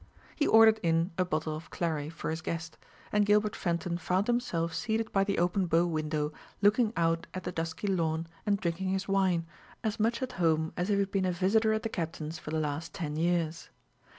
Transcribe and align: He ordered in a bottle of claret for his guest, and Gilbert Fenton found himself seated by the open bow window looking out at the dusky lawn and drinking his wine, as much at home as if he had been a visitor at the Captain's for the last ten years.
He 0.35 0.47
ordered 0.47 0.79
in 0.81 1.11
a 1.15 1.23
bottle 1.23 1.55
of 1.55 1.69
claret 1.69 2.11
for 2.13 2.31
his 2.31 2.41
guest, 2.41 2.75
and 3.11 3.23
Gilbert 3.23 3.55
Fenton 3.55 3.99
found 3.99 4.25
himself 4.25 4.73
seated 4.73 5.11
by 5.11 5.23
the 5.23 5.37
open 5.37 5.67
bow 5.67 5.85
window 5.85 6.33
looking 6.59 6.91
out 6.97 7.27
at 7.35 7.43
the 7.43 7.51
dusky 7.51 7.85
lawn 7.85 8.25
and 8.43 8.59
drinking 8.59 8.89
his 8.89 9.07
wine, 9.07 9.45
as 9.83 9.99
much 9.99 10.23
at 10.23 10.31
home 10.41 10.73
as 10.75 10.89
if 10.89 10.95
he 10.95 11.01
had 11.01 11.11
been 11.11 11.25
a 11.25 11.31
visitor 11.31 11.71
at 11.71 11.83
the 11.83 11.87
Captain's 11.89 12.39
for 12.39 12.49
the 12.49 12.59
last 12.59 12.95
ten 12.95 13.15
years. 13.15 13.69